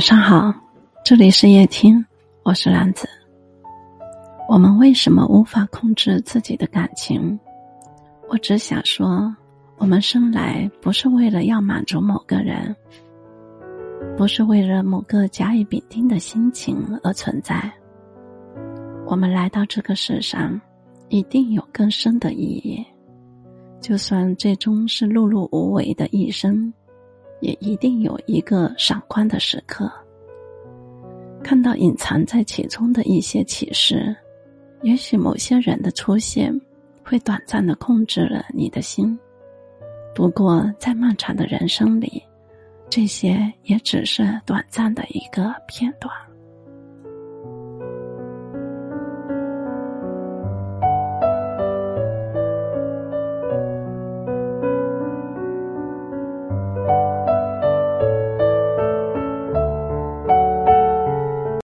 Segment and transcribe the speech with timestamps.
[0.00, 0.50] 晚上好，
[1.04, 2.02] 这里是夜听，
[2.42, 3.06] 我是兰子。
[4.48, 7.38] 我们为什么无法控制自己的感情？
[8.30, 9.30] 我只想说，
[9.76, 12.74] 我们生来不是为了要满足某个人，
[14.16, 17.70] 不是为了某个甲乙丙丁的心情而存在。
[19.04, 20.58] 我们来到这个世上，
[21.10, 22.82] 一定有更深的意义。
[23.82, 26.72] 就算最终是碌碌无为的一生。
[27.40, 29.90] 也一定有一个闪光的时刻，
[31.42, 34.14] 看到隐藏在其中的一些启示。
[34.82, 36.58] 也许某些人的出现，
[37.04, 39.18] 会短暂的控制了你的心。
[40.14, 42.22] 不过，在漫长的人生里，
[42.88, 46.12] 这些也只是短暂的一个片段。